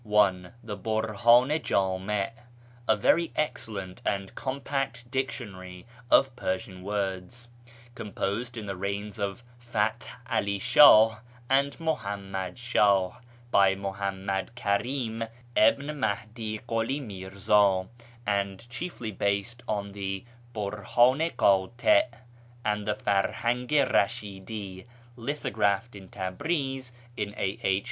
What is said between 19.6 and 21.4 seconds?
on the Burhdn i